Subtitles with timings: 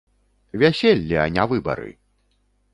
[0.61, 1.91] Вяселле, а не выбары!